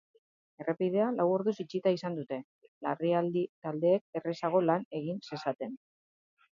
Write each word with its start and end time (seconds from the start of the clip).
Errepidea 0.63 1.09
lau 1.17 1.27
orduz 1.33 1.53
itxita 1.65 1.93
izan 1.99 2.17
dute, 2.21 2.41
larrialde 2.87 3.47
taldeek 3.67 4.21
errazago 4.23 4.67
lan 4.73 4.91
egin 5.03 5.25
zezaten. 5.31 5.83